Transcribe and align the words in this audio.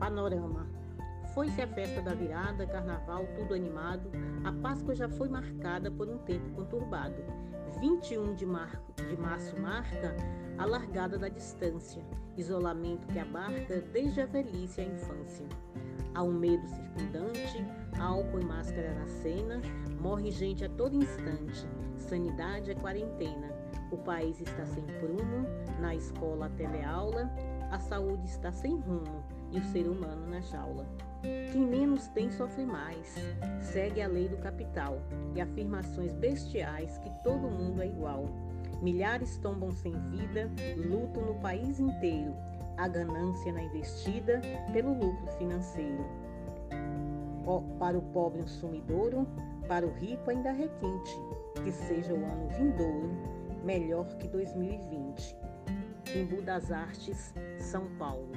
Panorama. 0.00 0.66
Foi-se 1.34 1.60
a 1.60 1.68
festa 1.68 2.00
da 2.00 2.14
virada, 2.14 2.66
carnaval, 2.66 3.26
tudo 3.36 3.52
animado. 3.52 4.10
A 4.44 4.50
Páscoa 4.50 4.94
já 4.94 5.10
foi 5.10 5.28
marcada 5.28 5.90
por 5.90 6.08
um 6.08 6.16
tempo 6.18 6.48
conturbado. 6.54 7.22
21 7.78 8.34
de, 8.34 8.46
mar... 8.46 8.82
de 8.96 9.16
março 9.18 9.60
marca 9.60 10.16
a 10.56 10.64
largada 10.64 11.18
da 11.18 11.28
distância, 11.28 12.02
isolamento 12.34 13.06
que 13.08 13.18
abarca 13.18 13.82
desde 13.92 14.22
a 14.22 14.26
velhice 14.26 14.80
à 14.80 14.84
infância. 14.84 15.46
Há 16.14 16.22
um 16.22 16.32
medo 16.32 16.66
circundante, 16.66 17.64
álcool 18.00 18.40
e 18.40 18.44
máscara 18.44 18.94
na 18.94 19.06
cena, 19.06 19.60
morre 20.00 20.30
gente 20.30 20.64
a 20.64 20.68
todo 20.70 20.96
instante, 20.96 21.68
sanidade 21.98 22.70
é 22.70 22.74
quarentena. 22.74 23.50
O 23.90 23.96
país 23.96 24.40
está 24.40 24.64
sem 24.66 24.84
prumo, 24.84 25.46
na 25.80 25.94
escola 25.96 26.46
a 26.46 26.50
teleaula, 26.50 27.28
a 27.70 27.78
saúde 27.80 28.24
está 28.26 28.52
sem 28.52 28.78
rumo 28.78 29.24
e 29.50 29.58
o 29.58 29.64
ser 29.64 29.88
humano 29.88 30.28
na 30.28 30.40
jaula. 30.40 30.86
Quem 31.52 31.66
menos 31.66 32.06
tem 32.08 32.30
sofre 32.30 32.64
mais. 32.64 33.14
Segue 33.60 34.00
a 34.00 34.06
lei 34.06 34.28
do 34.28 34.36
capital 34.36 35.00
e 35.34 35.40
afirmações 35.40 36.12
bestiais 36.12 36.98
que 36.98 37.10
todo 37.24 37.50
mundo 37.50 37.82
é 37.82 37.86
igual. 37.86 38.26
Milhares 38.80 39.36
tombam 39.38 39.72
sem 39.72 39.92
vida, 40.10 40.48
lutam 40.76 41.26
no 41.26 41.34
país 41.40 41.80
inteiro. 41.80 42.34
A 42.76 42.86
ganância 42.86 43.52
na 43.52 43.62
investida 43.62 44.40
pelo 44.72 44.92
lucro 44.92 45.26
financeiro. 45.32 46.04
Para 47.78 47.98
o 47.98 48.02
pobre 48.02 48.40
um 48.40 48.46
sumidouro, 48.46 49.26
para 49.66 49.84
o 49.84 49.92
rico 49.92 50.30
ainda 50.30 50.52
requinte. 50.52 51.10
Que 51.64 51.72
seja 51.72 52.14
o 52.14 52.24
ano 52.24 52.48
vindouro 52.56 53.40
melhor 53.64 54.06
que 54.16 54.28
2020. 54.28 55.36
Embu 56.14 56.42
das 56.42 56.70
Artes, 56.70 57.34
São 57.58 57.86
Paulo. 57.96 58.32